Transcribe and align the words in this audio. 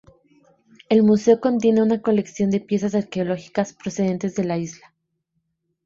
El 0.89 1.03
museo 1.03 1.39
contiene 1.39 1.83
una 1.83 2.01
colección 2.01 2.49
de 2.49 2.59
piezas 2.59 2.95
arqueológicas 2.95 3.73
procedentes 3.73 4.33
de 4.33 4.45
la 4.45 4.57
isla. 4.57 4.95